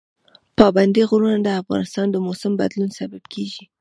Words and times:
پابندي 0.57 1.03
غرونه 1.09 1.37
د 1.43 1.49
افغانستان 1.61 2.05
د 2.11 2.15
موسم 2.25 2.51
د 2.55 2.59
بدلون 2.61 2.89
سبب 2.99 3.23
کېږي. 3.33 3.63